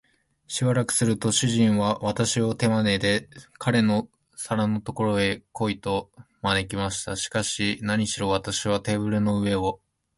[0.47, 6.09] しばらくすると、主人は私を手まねで、彼の皿のところへ来い、と
[6.41, 7.15] 招きました。
[7.15, 9.79] しかし、なにしろ私はテーブルの上を